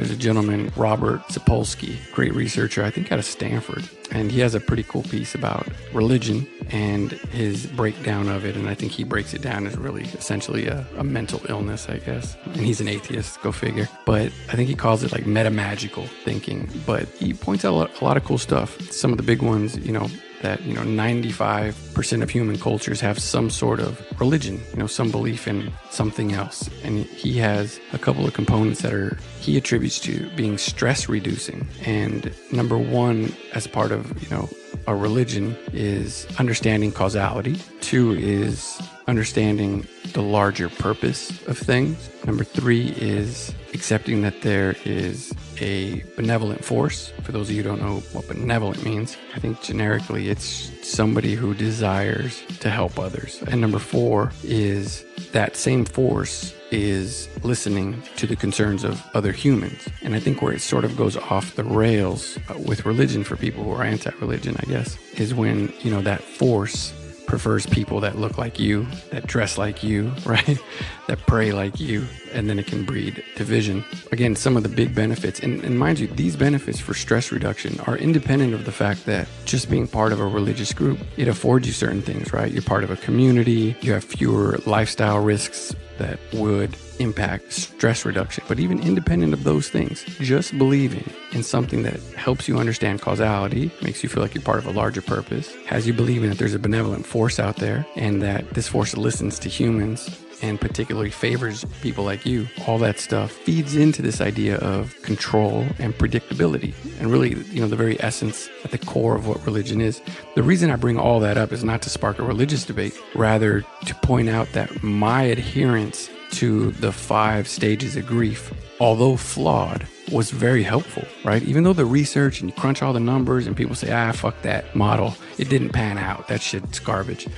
There's 0.00 0.12
a 0.12 0.16
gentleman, 0.16 0.72
Robert 0.76 1.20
Sapolsky, 1.28 1.98
great 2.12 2.34
researcher, 2.34 2.82
I 2.82 2.88
think 2.88 3.12
out 3.12 3.18
of 3.18 3.26
Stanford, 3.26 3.86
and 4.10 4.32
he 4.32 4.40
has 4.40 4.54
a 4.54 4.60
pretty 4.60 4.82
cool 4.82 5.02
piece 5.02 5.34
about 5.34 5.68
religion 5.92 6.48
and 6.70 7.12
his 7.12 7.66
breakdown 7.66 8.30
of 8.30 8.46
it. 8.46 8.56
And 8.56 8.66
I 8.66 8.74
think 8.74 8.92
he 8.92 9.04
breaks 9.04 9.34
it 9.34 9.42
down 9.42 9.66
as 9.66 9.76
really 9.76 10.04
essentially 10.04 10.68
a, 10.68 10.86
a 10.96 11.04
mental 11.04 11.42
illness, 11.50 11.86
I 11.86 11.98
guess. 11.98 12.34
And 12.46 12.56
he's 12.56 12.80
an 12.80 12.88
atheist, 12.88 13.42
go 13.42 13.52
figure. 13.52 13.90
But 14.06 14.32
I 14.48 14.56
think 14.56 14.70
he 14.70 14.74
calls 14.74 15.02
it 15.02 15.12
like 15.12 15.24
metamagical 15.24 16.08
thinking. 16.24 16.70
But 16.86 17.06
he 17.08 17.34
points 17.34 17.66
out 17.66 17.72
a 17.72 17.76
lot, 17.76 18.00
a 18.00 18.04
lot 18.06 18.16
of 18.16 18.24
cool 18.24 18.38
stuff. 18.38 18.80
Some 18.90 19.10
of 19.10 19.18
the 19.18 19.22
big 19.22 19.42
ones, 19.42 19.76
you 19.76 19.92
know, 19.92 20.08
that 20.40 20.62
you 20.62 20.74
know 20.74 20.82
95% 20.82 22.22
of 22.22 22.30
human 22.30 22.58
cultures 22.58 23.00
have 23.00 23.18
some 23.18 23.50
sort 23.50 23.80
of 23.80 24.00
religion 24.20 24.60
you 24.72 24.78
know 24.78 24.86
some 24.86 25.10
belief 25.10 25.46
in 25.46 25.72
something 25.90 26.32
else. 26.32 26.68
And 26.82 27.04
he 27.04 27.38
has 27.38 27.80
a 27.92 27.98
couple 27.98 28.26
of 28.26 28.34
components 28.34 28.82
that 28.82 28.92
are 28.92 29.18
he 29.40 29.56
attributes 29.56 29.98
to 30.00 30.28
being 30.30 30.58
stress 30.58 31.08
reducing. 31.08 31.66
And 31.84 32.34
number 32.52 32.78
one 32.78 33.34
as 33.52 33.66
part 33.66 33.92
of 33.92 34.22
you 34.22 34.28
know 34.30 34.48
a 34.86 34.94
religion 34.94 35.56
is 35.72 36.26
understanding 36.38 36.92
causality. 36.92 37.56
Two 37.80 38.12
is 38.12 38.80
understanding 39.06 39.86
the 40.12 40.22
larger 40.22 40.68
purpose 40.68 41.30
of 41.46 41.58
things. 41.58 42.10
Number 42.26 42.44
three 42.44 42.88
is 42.96 43.52
accepting 43.74 44.22
that 44.22 44.42
there 44.42 44.76
is 44.84 45.34
a 45.60 46.02
benevolent 46.16 46.64
force. 46.64 47.12
For 47.22 47.32
those 47.32 47.48
of 47.48 47.56
you 47.56 47.62
who 47.62 47.68
don't 47.68 47.82
know 47.82 48.00
what 48.12 48.28
benevolent 48.28 48.84
means, 48.84 49.16
I 49.34 49.40
think 49.40 49.62
generically 49.62 50.28
it's 50.28 50.70
somebody 50.86 51.34
who 51.34 51.54
desires 51.54 52.42
to 52.60 52.70
help 52.70 52.98
others. 52.98 53.42
And 53.46 53.60
number 53.60 53.78
four 53.78 54.32
is 54.42 55.04
that 55.32 55.56
same 55.56 55.84
force 55.84 56.54
is 56.70 57.28
listening 57.42 58.02
to 58.16 58.26
the 58.26 58.36
concerns 58.36 58.84
of 58.84 59.02
other 59.14 59.32
humans. 59.32 59.88
And 60.02 60.14
I 60.14 60.20
think 60.20 60.40
where 60.40 60.52
it 60.52 60.60
sort 60.60 60.84
of 60.84 60.96
goes 60.96 61.16
off 61.16 61.56
the 61.56 61.64
rails 61.64 62.38
with 62.66 62.86
religion 62.86 63.24
for 63.24 63.36
people 63.36 63.64
who 63.64 63.72
are 63.72 63.84
anti 63.84 64.10
religion, 64.20 64.56
I 64.58 64.70
guess, 64.70 64.96
is 65.14 65.34
when, 65.34 65.72
you 65.80 65.90
know, 65.90 66.02
that 66.02 66.22
force 66.22 66.92
prefers 67.30 67.64
people 67.64 68.00
that 68.00 68.18
look 68.18 68.38
like 68.38 68.58
you, 68.58 68.84
that 69.10 69.24
dress 69.24 69.56
like 69.56 69.84
you, 69.84 70.12
right? 70.26 70.58
that 71.06 71.18
pray 71.28 71.52
like 71.52 71.78
you, 71.78 72.04
and 72.32 72.50
then 72.50 72.58
it 72.58 72.66
can 72.66 72.84
breed 72.84 73.22
division. 73.36 73.84
Again, 74.10 74.34
some 74.34 74.56
of 74.56 74.64
the 74.64 74.68
big 74.68 74.96
benefits, 74.96 75.38
and, 75.38 75.64
and, 75.64 75.78
mind 75.78 76.00
you, 76.00 76.08
these 76.08 76.34
benefits 76.34 76.80
for 76.80 76.92
stress 76.92 77.30
reduction 77.30 77.78
are 77.86 77.96
independent 77.96 78.52
of 78.52 78.64
the 78.64 78.72
fact 78.72 79.06
that 79.06 79.28
just 79.44 79.70
being 79.70 79.86
part 79.86 80.12
of 80.12 80.18
a 80.18 80.26
religious 80.26 80.72
group, 80.72 80.98
it 81.16 81.28
affords 81.28 81.68
you 81.68 81.72
certain 81.72 82.02
things, 82.02 82.32
right? 82.32 82.50
You're 82.50 82.62
part 82.62 82.82
of 82.82 82.90
a 82.90 82.96
community, 82.96 83.76
you 83.80 83.92
have 83.92 84.02
fewer 84.02 84.58
lifestyle 84.66 85.20
risks 85.20 85.72
that 85.98 86.18
would 86.32 86.76
impact 87.00 87.52
stress 87.52 88.04
reduction. 88.04 88.44
But 88.46 88.60
even 88.60 88.80
independent 88.80 89.32
of 89.32 89.44
those 89.44 89.68
things, 89.68 90.04
just 90.20 90.56
believing 90.56 91.10
in 91.32 91.42
something 91.42 91.82
that 91.82 92.00
helps 92.14 92.46
you 92.46 92.58
understand 92.58 93.00
causality, 93.00 93.70
makes 93.82 94.02
you 94.02 94.08
feel 94.08 94.22
like 94.22 94.34
you're 94.34 94.42
part 94.42 94.58
of 94.58 94.66
a 94.66 94.72
larger 94.72 95.02
purpose, 95.02 95.54
has 95.66 95.86
you 95.86 95.92
believing 95.92 96.28
that 96.28 96.38
there's 96.38 96.54
a 96.54 96.58
benevolent 96.58 97.06
force 97.06 97.40
out 97.40 97.56
there 97.56 97.86
and 97.96 98.22
that 98.22 98.48
this 98.50 98.68
force 98.68 98.96
listens 98.96 99.38
to 99.40 99.48
humans 99.48 100.08
and 100.42 100.60
particularly 100.60 101.10
favors 101.10 101.64
people 101.82 102.04
like 102.04 102.24
you, 102.24 102.48
all 102.66 102.78
that 102.78 102.98
stuff 102.98 103.30
feeds 103.30 103.76
into 103.76 104.02
this 104.02 104.20
idea 104.20 104.56
of 104.58 104.94
control 105.02 105.66
and 105.78 105.94
predictability. 105.94 106.72
And 106.98 107.10
really, 107.10 107.34
you 107.50 107.60
know, 107.60 107.68
the 107.68 107.76
very 107.76 108.00
essence 108.02 108.48
at 108.64 108.70
the 108.70 108.78
core 108.78 109.14
of 109.16 109.26
what 109.26 109.44
religion 109.44 109.80
is. 109.80 110.00
The 110.34 110.42
reason 110.42 110.70
I 110.70 110.76
bring 110.76 110.98
all 110.98 111.20
that 111.20 111.36
up 111.36 111.52
is 111.52 111.64
not 111.64 111.82
to 111.82 111.90
spark 111.90 112.18
a 112.18 112.22
religious 112.22 112.64
debate, 112.64 112.98
rather 113.14 113.64
to 113.84 113.94
point 113.96 114.28
out 114.28 114.50
that 114.52 114.82
my 114.82 115.22
adherence 115.22 116.08
to 116.32 116.70
the 116.72 116.92
five 116.92 117.48
stages 117.48 117.96
of 117.96 118.06
grief, 118.06 118.52
although 118.80 119.16
flawed, 119.16 119.86
was 120.10 120.30
very 120.30 120.62
helpful, 120.62 121.04
right? 121.24 121.42
Even 121.44 121.62
though 121.62 121.72
the 121.72 121.84
research 121.84 122.40
and 122.40 122.50
you 122.50 122.56
crunch 122.56 122.82
all 122.82 122.92
the 122.92 123.00
numbers 123.00 123.46
and 123.46 123.56
people 123.56 123.74
say, 123.74 123.92
ah, 123.92 124.12
fuck 124.12 124.40
that 124.42 124.74
model, 124.74 125.14
it 125.38 125.48
didn't 125.48 125.70
pan 125.70 125.98
out, 125.98 126.28
that 126.28 126.42
shit's 126.42 126.80
garbage. 126.80 127.28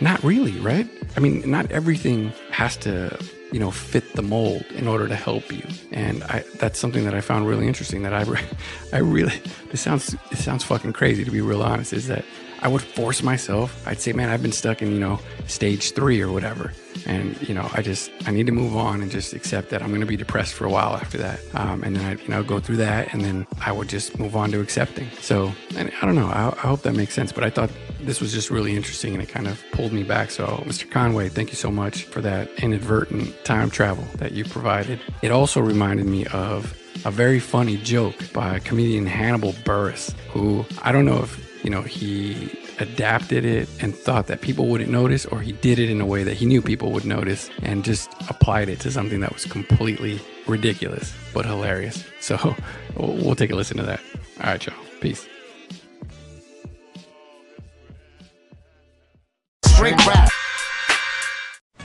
Not 0.00 0.22
really, 0.22 0.52
right? 0.60 0.88
I 1.16 1.20
mean, 1.20 1.48
not 1.50 1.70
everything 1.72 2.32
has 2.50 2.76
to, 2.78 3.18
you 3.50 3.58
know, 3.58 3.70
fit 3.70 4.14
the 4.14 4.22
mold 4.22 4.64
in 4.74 4.86
order 4.86 5.08
to 5.08 5.16
help 5.16 5.52
you. 5.52 5.62
And 5.90 6.22
I, 6.24 6.44
that's 6.56 6.78
something 6.78 7.04
that 7.04 7.14
I 7.14 7.20
found 7.20 7.48
really 7.48 7.66
interesting 7.66 8.02
that 8.02 8.12
I, 8.12 8.24
I 8.92 8.98
really, 8.98 9.40
this 9.70 9.80
sounds, 9.80 10.14
it 10.30 10.38
sounds 10.38 10.64
fucking 10.64 10.92
crazy 10.92 11.24
to 11.24 11.30
be 11.30 11.40
real 11.40 11.62
honest, 11.62 11.92
is 11.92 12.06
that 12.08 12.24
I 12.60 12.68
would 12.68 12.82
force 12.82 13.22
myself. 13.22 13.86
I'd 13.86 14.00
say, 14.00 14.12
man, 14.12 14.28
I've 14.28 14.42
been 14.42 14.52
stuck 14.52 14.82
in, 14.82 14.90
you 14.92 14.98
know, 14.98 15.20
stage 15.46 15.92
three 15.92 16.20
or 16.20 16.32
whatever. 16.32 16.72
And, 17.06 17.40
you 17.48 17.54
know, 17.54 17.70
I 17.74 17.82
just, 17.82 18.10
I 18.26 18.32
need 18.32 18.46
to 18.46 18.52
move 18.52 18.76
on 18.76 19.00
and 19.00 19.10
just 19.10 19.32
accept 19.32 19.70
that 19.70 19.82
I'm 19.82 19.88
going 19.88 20.00
to 20.00 20.06
be 20.06 20.16
depressed 20.16 20.54
for 20.54 20.64
a 20.64 20.70
while 20.70 20.94
after 20.94 21.18
that. 21.18 21.40
Um, 21.54 21.82
and 21.84 21.96
then 21.96 22.04
I, 22.04 22.22
you 22.22 22.28
know, 22.28 22.42
go 22.42 22.58
through 22.58 22.78
that 22.78 23.12
and 23.12 23.22
then 23.22 23.46
I 23.64 23.72
would 23.72 23.88
just 23.88 24.18
move 24.18 24.34
on 24.34 24.50
to 24.52 24.60
accepting. 24.60 25.08
So, 25.20 25.52
and 25.76 25.92
I 26.02 26.06
don't 26.06 26.16
know. 26.16 26.26
I, 26.26 26.48
I 26.48 26.66
hope 26.66 26.82
that 26.82 26.94
makes 26.94 27.14
sense. 27.14 27.30
But 27.32 27.44
I 27.44 27.50
thought 27.50 27.70
this 28.00 28.20
was 28.20 28.32
just 28.32 28.50
really 28.50 28.74
interesting 28.74 29.14
and 29.14 29.22
it 29.22 29.28
kind 29.28 29.46
of 29.46 29.62
pulled 29.72 29.92
me 29.92 30.02
back. 30.02 30.30
So, 30.30 30.46
Mr. 30.66 30.90
Conway, 30.90 31.28
thank 31.28 31.50
you 31.50 31.56
so 31.56 31.70
much 31.70 32.04
for 32.04 32.20
that 32.22 32.50
inadvertent 32.62 33.44
time 33.44 33.70
travel 33.70 34.04
that 34.16 34.32
you 34.32 34.44
provided. 34.44 35.00
It 35.22 35.30
also 35.30 35.60
reminded 35.60 36.06
me 36.06 36.26
of 36.26 36.76
a 37.04 37.10
very 37.10 37.40
funny 37.40 37.76
joke 37.78 38.32
by 38.32 38.58
comedian 38.60 39.06
Hannibal 39.06 39.52
Buress, 39.52 40.12
who 40.30 40.64
I 40.82 40.92
don't 40.92 41.04
know 41.04 41.22
if 41.22 41.48
you 41.62 41.70
know, 41.70 41.82
he 41.82 42.50
adapted 42.78 43.44
it 43.44 43.68
and 43.82 43.94
thought 43.94 44.28
that 44.28 44.40
people 44.40 44.66
wouldn't 44.66 44.90
notice, 44.90 45.26
or 45.26 45.40
he 45.40 45.52
did 45.52 45.78
it 45.78 45.90
in 45.90 46.00
a 46.00 46.06
way 46.06 46.22
that 46.22 46.34
he 46.34 46.46
knew 46.46 46.62
people 46.62 46.92
would 46.92 47.04
notice 47.04 47.50
and 47.62 47.84
just 47.84 48.10
applied 48.28 48.68
it 48.68 48.80
to 48.80 48.90
something 48.90 49.20
that 49.20 49.32
was 49.34 49.44
completely 49.44 50.20
ridiculous 50.46 51.12
but 51.34 51.44
hilarious. 51.44 52.04
So 52.20 52.54
we'll 52.96 53.36
take 53.36 53.50
a 53.52 53.54
listen 53.54 53.78
to 53.78 53.84
that. 53.84 54.00
All 54.40 54.50
right, 54.50 54.66
y'all. 54.66 54.76
Peace. 55.00 55.26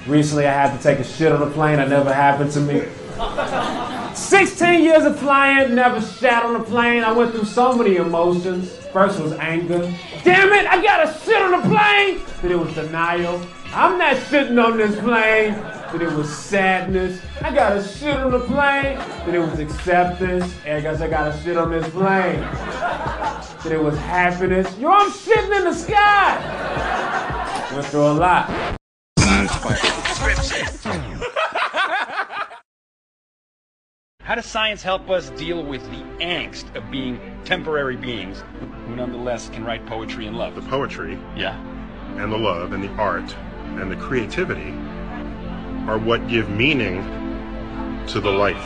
Recently, 0.05 0.47
I 0.47 0.51
had 0.51 0.75
to 0.75 0.83
take 0.83 0.99
a 0.99 1.03
shit 1.03 1.31
on 1.31 1.41
a 1.41 1.49
plane. 1.51 1.77
That 1.77 1.87
never 1.87 2.13
happened 2.13 2.51
to 2.53 2.59
me. 2.59 2.81
16 4.33 4.83
years 4.83 5.03
of 5.03 5.19
flying, 5.19 5.75
never 5.75 6.01
sat 6.01 6.43
on 6.43 6.55
a 6.55 6.63
plane. 6.63 7.03
I 7.03 7.11
went 7.11 7.33
through 7.35 7.45
so 7.45 7.71
many 7.71 7.97
emotions. 7.97 8.75
First 8.87 9.19
was 9.19 9.33
anger. 9.33 9.81
Damn 10.23 10.51
it, 10.53 10.65
I 10.65 10.81
gotta 10.81 11.13
sit 11.19 11.39
on 11.39 11.51
the 11.51 11.69
plane. 11.69 12.19
Then 12.41 12.51
it 12.51 12.57
was 12.57 12.73
denial. 12.73 13.39
I'm 13.75 13.99
not 13.99 14.17
sitting 14.17 14.57
on 14.57 14.77
this 14.77 14.99
plane. 15.01 15.53
Then 15.91 16.01
it 16.01 16.11
was 16.13 16.35
sadness. 16.35 17.21
I 17.43 17.53
gotta 17.53 17.83
sit 17.83 18.17
on 18.17 18.31
the 18.31 18.39
plane. 18.39 18.97
Then 19.23 19.35
it 19.35 19.39
was 19.51 19.59
acceptance. 19.59 20.51
I 20.65 20.81
guess 20.81 20.99
I 20.99 21.07
gotta 21.07 21.37
sit 21.43 21.55
on 21.55 21.69
this 21.69 21.87
plane. 21.91 22.39
Then 23.63 23.71
it 23.71 23.83
was 23.83 23.95
happiness. 23.99 24.75
Yo, 24.79 24.89
I'm 24.89 25.11
sitting 25.11 25.53
in 25.53 25.63
the 25.65 25.75
sky. 25.75 27.69
Went 27.71 27.85
through 27.85 28.07
a 28.07 28.13
lot. 28.13 28.73
How 34.33 34.41
does 34.41 34.47
science 34.47 34.81
help 34.81 35.11
us 35.11 35.29
deal 35.29 35.63
with 35.63 35.83
the 35.91 36.01
angst 36.17 36.75
of 36.75 36.89
being 36.89 37.19
temporary 37.45 37.95
beings 37.95 38.43
who 38.87 38.95
nonetheless 38.95 39.47
can 39.49 39.63
write 39.63 39.85
poetry 39.85 40.25
and 40.25 40.35
love? 40.35 40.55
The 40.55 40.63
poetry, 40.63 41.19
yeah, 41.35 41.55
and 42.17 42.31
the 42.31 42.37
love 42.39 42.71
and 42.73 42.83
the 42.83 42.89
art 42.93 43.31
and 43.79 43.91
the 43.91 43.95
creativity 43.95 44.71
are 45.87 45.99
what 45.99 46.27
give 46.27 46.49
meaning 46.49 47.03
to 48.07 48.19
the 48.19 48.31
life 48.31 48.65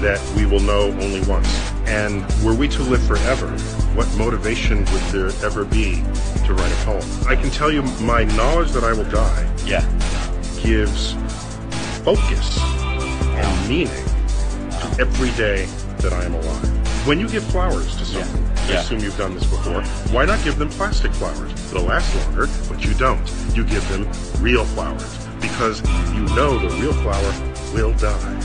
that 0.00 0.22
we 0.36 0.46
will 0.46 0.60
know 0.60 0.82
only 1.00 1.22
once. 1.22 1.52
And 1.86 2.24
were 2.44 2.54
we 2.54 2.68
to 2.68 2.82
live 2.84 3.02
forever, 3.02 3.50
what 3.96 4.06
motivation 4.16 4.84
would 4.92 5.02
there 5.10 5.32
ever 5.44 5.64
be 5.64 6.04
to 6.46 6.54
write 6.54 6.70
a 6.70 6.84
poem? 6.84 7.02
I 7.26 7.34
can 7.34 7.50
tell 7.50 7.72
you 7.72 7.82
my 8.02 8.22
knowledge 8.22 8.70
that 8.70 8.84
I 8.84 8.92
will 8.92 9.10
die 9.10 9.52
yeah. 9.66 9.82
gives 10.62 11.14
focus 12.04 12.60
and 12.60 13.68
meaning 13.68 14.03
every 14.98 15.30
day 15.32 15.66
that 15.98 16.12
I 16.12 16.24
am 16.24 16.34
alive. 16.34 17.06
When 17.06 17.20
you 17.20 17.28
give 17.28 17.44
flowers 17.44 17.96
to 17.96 18.04
someone, 18.04 18.44
I 18.56 18.72
Yeah. 18.72 18.80
assume 18.80 19.00
you've 19.00 19.18
done 19.18 19.34
this 19.34 19.44
before, 19.44 19.82
why 20.12 20.24
not 20.24 20.42
give 20.42 20.58
them 20.58 20.70
plastic 20.70 21.12
flowers? 21.12 21.52
They'll 21.70 21.82
last 21.82 22.14
longer, 22.24 22.48
but 22.68 22.84
you 22.84 22.94
don't. 22.94 23.20
You 23.54 23.64
give 23.64 23.86
them 23.88 24.08
real 24.40 24.64
flowers 24.64 25.04
because 25.40 25.82
you 26.14 26.20
know 26.34 26.58
the 26.58 26.74
real 26.80 26.94
flower 26.94 27.32
will 27.74 27.92
die. 27.94 28.40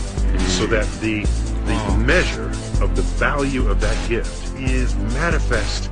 So 0.47 0.65
that 0.67 0.87
the 1.01 1.25
the 1.65 1.97
measure 1.97 2.49
of 2.81 2.95
the 2.95 3.03
value 3.19 3.69
of 3.69 3.79
that 3.81 3.95
gift 4.09 4.57
is 4.59 4.95
manifest 5.13 5.89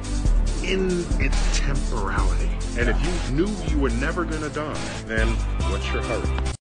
in 0.63 1.05
its 1.19 1.37
temporality. 1.59 2.49
And 2.77 2.89
if 2.89 2.97
you 3.05 3.35
knew 3.35 3.51
you 3.69 3.77
were 3.77 3.91
never 3.91 4.25
gonna 4.25 4.49
die, 4.49 4.77
then 5.05 5.27
what's 5.69 5.91
your 5.93 6.01
hurry? 6.03 6.56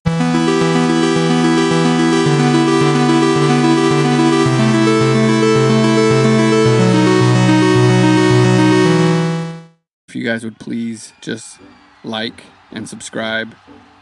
Guys 10.27 10.43
would 10.43 10.59
please 10.59 11.13
just 11.21 11.59
like 12.03 12.43
and 12.71 12.87
subscribe. 12.87 13.55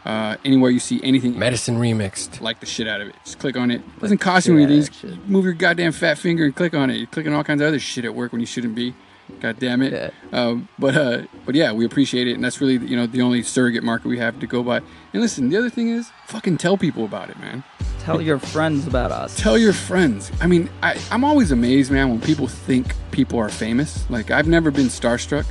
Uh, 0.04 0.36
anywhere 0.44 0.70
you 0.70 0.78
see 0.78 1.00
anything 1.02 1.36
Medicine 1.36 1.78
Remixed. 1.78 2.40
like 2.40 2.60
the 2.60 2.66
shit 2.66 2.86
out 2.86 3.00
of 3.00 3.08
it. 3.08 3.14
Just 3.24 3.40
click 3.40 3.56
on 3.56 3.72
it. 3.72 3.82
Doesn't 3.98 4.18
cost 4.18 4.46
you 4.46 4.56
anything. 4.56 4.84
Just 4.84 5.26
move 5.26 5.44
your 5.44 5.54
goddamn 5.54 5.90
fat 5.90 6.16
finger 6.16 6.44
and 6.44 6.54
click 6.54 6.74
on 6.74 6.90
it. 6.90 6.96
You're 6.96 7.08
clicking 7.08 7.34
all 7.34 7.42
kinds 7.42 7.60
of 7.60 7.66
other 7.66 7.80
shit 7.80 8.04
at 8.04 8.14
work 8.14 8.30
when 8.30 8.40
you 8.40 8.46
shouldn't 8.46 8.76
be. 8.76 8.94
God 9.40 9.58
damn 9.58 9.82
it. 9.82 10.14
Um, 10.32 10.68
but 10.78 10.96
uh, 10.96 11.22
but 11.44 11.56
yeah, 11.56 11.72
we 11.72 11.84
appreciate 11.84 12.28
it, 12.28 12.34
and 12.34 12.44
that's 12.44 12.60
really 12.60 12.74
you 12.86 12.96
know 12.96 13.06
the 13.06 13.22
only 13.22 13.42
surrogate 13.42 13.82
market 13.82 14.06
we 14.06 14.18
have 14.18 14.38
to 14.38 14.46
go 14.46 14.62
by. 14.62 14.76
And 15.12 15.22
listen, 15.22 15.48
the 15.48 15.56
other 15.56 15.70
thing 15.70 15.88
is, 15.88 16.10
fucking 16.26 16.58
tell 16.58 16.76
people 16.76 17.04
about 17.04 17.30
it, 17.30 17.38
man. 17.40 17.64
Tell 18.00 18.20
your 18.20 18.38
friends 18.38 18.86
about 18.86 19.10
us. 19.10 19.36
Tell 19.36 19.58
your 19.58 19.72
friends. 19.72 20.30
I 20.40 20.46
mean, 20.46 20.70
I, 20.80 21.00
I'm 21.10 21.24
always 21.24 21.50
amazed, 21.50 21.90
man, 21.90 22.08
when 22.10 22.20
people 22.20 22.46
think 22.46 22.94
people 23.10 23.40
are 23.40 23.48
famous. 23.48 24.08
Like, 24.08 24.30
I've 24.30 24.46
never 24.46 24.70
been 24.70 24.86
starstruck, 24.86 25.44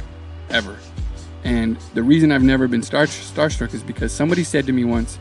ever. 0.50 0.78
And 1.44 1.78
the 1.94 2.02
reason 2.04 2.32
I've 2.32 2.44
never 2.44 2.68
been 2.68 2.82
star- 2.82 3.06
starstruck 3.06 3.74
is 3.74 3.84
because 3.84 4.12
somebody 4.12 4.44
said 4.44 4.66
to 4.66 4.74
me 4.74 4.84
once, 4.84 5.20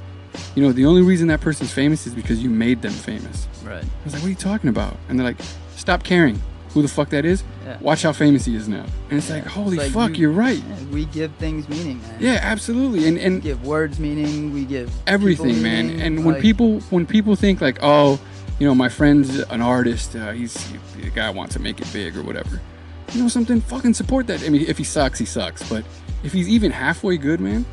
you 0.54 0.62
know, 0.62 0.72
the 0.72 0.86
only 0.86 1.02
reason 1.02 1.28
that 1.28 1.40
person's 1.40 1.72
famous 1.72 2.06
is 2.06 2.14
because 2.14 2.42
you 2.42 2.50
made 2.50 2.82
them 2.82 2.92
famous. 2.92 3.46
Right. 3.62 3.84
I 3.84 4.04
was 4.04 4.14
like, 4.14 4.22
what 4.22 4.26
are 4.26 4.30
you 4.30 4.34
talking 4.34 4.70
about? 4.70 4.96
And 5.08 5.18
they're 5.18 5.26
like, 5.26 5.40
stop 5.76 6.02
caring 6.02 6.40
who 6.70 6.82
the 6.82 6.88
fuck 6.88 7.10
that 7.10 7.24
is. 7.24 7.44
Yeah. 7.64 7.76
Watch 7.80 8.02
how 8.02 8.12
famous 8.12 8.44
he 8.46 8.56
is 8.56 8.68
now. 8.68 8.84
And 9.10 9.18
it's 9.18 9.30
like, 9.30 9.46
holy 9.46 9.76
It's 9.76 9.94
like 9.94 10.10
fuck, 10.10 10.18
you- 10.18 10.28
are 10.30 10.32
right. 10.32 10.58
yeah, 10.68 10.84
we 10.90 11.04
give 11.04 11.30
things 11.34 11.68
meaning, 11.68 12.00
man. 12.02 12.16
Yeah, 12.18 12.40
absolutely. 12.42 13.06
And 13.06 13.16
and 13.18 13.36
We 13.36 13.40
give 13.42 13.64
words 13.64 14.00
meaning. 14.00 14.52
We 14.52 14.64
give 14.64 14.90
everything, 15.06 15.62
man. 15.62 15.86
meaning, 15.86 16.02
And 16.02 16.24
when 16.24 16.40
people 16.40 16.80
when 16.90 17.06
people 17.06 17.36
think 17.36 17.60
like, 17.60 17.78
oh, 17.82 18.18
you 18.58 18.66
know, 18.66 18.74
my 18.74 18.88
friend's 18.88 19.38
an 19.38 19.60
artist, 19.62 20.16
uh, 20.16 20.32
he's 20.32 20.54
the 20.96 21.10
guy 21.10 21.30
wants 21.30 21.54
to 21.54 21.60
make 21.60 21.80
it 21.80 21.92
big 21.92 22.16
or 22.16 22.22
whatever. 22.22 22.60
You 23.12 23.22
know 23.22 23.28
something? 23.28 23.60
Fucking 23.60 23.94
support 23.94 24.26
that. 24.26 24.42
I 24.42 24.48
mean, 24.48 24.62
if 24.62 24.78
he 24.78 24.84
sucks, 24.84 25.18
he 25.18 25.24
sucks. 25.24 25.68
But 25.68 25.84
if 26.22 26.32
he's 26.32 26.48
even 26.48 26.70
halfway 26.70 27.16
good, 27.16 27.40
man, 27.40 27.64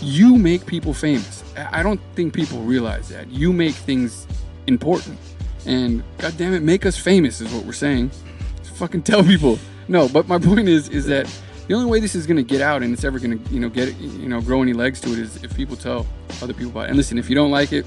you 0.00 0.36
make 0.36 0.66
people 0.66 0.94
famous. 0.94 1.44
I 1.56 1.82
don't 1.82 2.00
think 2.14 2.32
people 2.32 2.60
realize 2.60 3.08
that. 3.08 3.28
You 3.30 3.52
make 3.52 3.74
things 3.74 4.26
important. 4.66 5.18
And 5.66 6.02
god 6.18 6.34
damn 6.36 6.54
it, 6.54 6.62
make 6.62 6.86
us 6.86 6.96
famous 6.96 7.40
is 7.40 7.52
what 7.52 7.64
we're 7.64 7.72
saying. 7.72 8.10
Just 8.58 8.76
fucking 8.76 9.02
tell 9.02 9.22
people. 9.24 9.58
No, 9.88 10.08
but 10.08 10.28
my 10.28 10.38
point 10.50 10.68
is 10.68 10.88
is 10.88 11.06
that 11.06 11.26
the 11.66 11.74
only 11.74 11.90
way 11.90 12.00
this 12.00 12.14
is 12.14 12.26
gonna 12.26 12.42
get 12.42 12.60
out 12.60 12.82
and 12.82 12.92
it's 12.92 13.04
ever 13.04 13.18
gonna, 13.18 13.38
you 13.50 13.60
know, 13.60 13.68
get 13.68 13.94
you 13.98 14.28
know, 14.28 14.40
grow 14.40 14.62
any 14.62 14.72
legs 14.72 15.00
to 15.02 15.12
it 15.12 15.18
is 15.18 15.42
if 15.42 15.54
people 15.54 15.76
tell 15.76 16.06
other 16.42 16.54
people 16.54 16.70
about 16.70 16.86
it. 16.86 16.88
And 16.88 16.96
listen, 16.96 17.18
if 17.18 17.28
you 17.28 17.34
don't 17.34 17.50
like 17.50 17.72
it, 17.72 17.84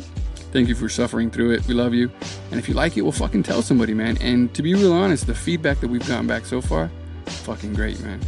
thank 0.51 0.67
you 0.69 0.75
for 0.75 0.89
suffering 0.89 1.31
through 1.31 1.51
it. 1.51 1.65
We 1.67 1.73
love 1.73 1.93
you. 1.93 2.09
And 2.51 2.59
if 2.59 2.67
you 2.67 2.73
like 2.75 2.97
it, 2.97 3.01
well 3.01 3.11
fucking 3.11 3.43
tell 3.43 3.61
somebody, 3.61 3.93
man. 3.93 4.17
And 4.21 4.53
to 4.53 4.61
be 4.61 4.73
real 4.73 4.93
honest, 4.93 5.27
the 5.27 5.35
feedback 5.35 5.79
that 5.81 5.87
we've 5.89 6.07
gotten 6.07 6.27
back 6.27 6.45
so 6.45 6.61
far, 6.61 6.89
fucking 7.25 7.73
great, 7.73 7.99
man. 8.01 8.19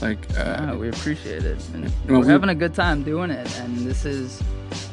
Like 0.00 0.18
uh, 0.38 0.76
we 0.78 0.88
appreciate 0.88 1.44
it. 1.44 1.58
And 1.72 1.84
Well, 1.84 2.20
we're 2.20 2.26
we- 2.26 2.32
having 2.32 2.50
a 2.50 2.54
good 2.54 2.74
time 2.74 3.02
doing 3.02 3.30
it, 3.30 3.58
and 3.60 3.78
this 3.78 4.04
is 4.04 4.42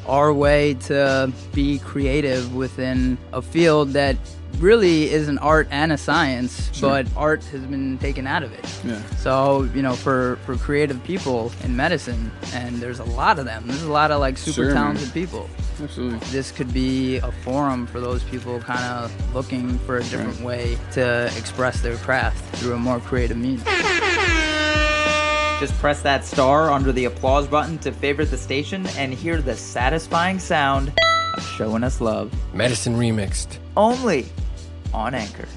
our 0.06 0.32
way 0.32 0.74
to 0.74 1.32
be 1.52 1.78
creative 1.80 2.54
within 2.54 3.18
a 3.32 3.42
field 3.42 3.90
that 3.92 4.16
really 4.58 5.10
is 5.10 5.28
an 5.28 5.38
art 5.38 5.66
and 5.70 5.92
a 5.92 5.98
science, 5.98 6.70
Sure. 6.72 6.90
but 6.90 7.06
art 7.16 7.44
has 7.46 7.60
been 7.62 7.98
taken 7.98 8.26
out 8.26 8.42
of 8.42 8.52
it. 8.52 8.64
Yeah. 8.84 9.00
So 9.16 9.68
you 9.74 9.82
know, 9.82 9.94
for 9.94 10.38
for 10.46 10.56
creative 10.56 11.02
people 11.04 11.50
in 11.64 11.74
medicine, 11.76 12.30
and 12.54 12.76
there's 12.76 12.98
a 13.00 13.04
lot 13.04 13.38
of 13.38 13.44
them. 13.44 13.64
There's 13.66 13.82
a 13.82 13.92
lot 13.92 14.10
of 14.10 14.20
like 14.20 14.38
super 14.38 14.54
Sure, 14.54 14.66
man. 14.66 14.74
talented 14.74 15.12
people. 15.12 15.48
Absolutely. 15.82 16.18
This 16.30 16.52
could 16.52 16.72
be 16.72 17.16
a 17.18 17.32
forum 17.32 17.86
for 17.86 17.98
those 18.00 18.22
people 18.24 18.60
kind 18.60 18.84
of 18.84 19.34
looking 19.34 19.78
for 19.80 19.96
a 19.98 20.02
different 20.04 20.40
way 20.42 20.76
to 20.92 21.26
express 21.36 21.80
their 21.80 21.96
craft 21.96 22.56
through 22.56 22.74
a 22.74 22.78
more 22.78 23.00
creative 23.00 23.36
means. 23.36 23.62
Just 25.60 25.74
press 25.78 26.02
that 26.02 26.24
star 26.24 26.70
under 26.72 26.90
the 26.90 27.04
applause 27.04 27.46
button 27.46 27.78
to 27.78 27.92
favorite 27.92 28.30
the 28.32 28.36
station 28.36 28.84
and 28.98 29.14
hear 29.14 29.40
the 29.40 29.54
satisfying 29.54 30.40
sound 30.40 30.92
of 31.36 31.42
showing 31.56 31.84
us 31.84 32.00
love. 32.00 32.32
Medicine 32.52 32.96
Remixed. 32.96 33.58
Only 33.76 34.26
on 34.92 35.14
Anchor. 35.14 35.48